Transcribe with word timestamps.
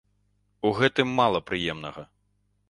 У 0.69 0.71
гэтым 0.79 1.13
мала 1.19 1.43
прыемнага. 1.51 2.07